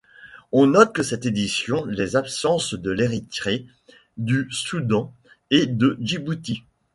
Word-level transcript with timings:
On 0.51 0.65
note 0.65 0.95
pour 0.95 1.05
cette 1.05 1.27
édition 1.27 1.85
les 1.85 2.15
absences 2.15 2.73
de 2.73 2.89
l'Érythrée, 2.89 3.67
du 4.17 4.47
Soudan 4.49 5.13
et 5.51 5.67
de 5.67 5.95
Djibouti. 6.01 6.63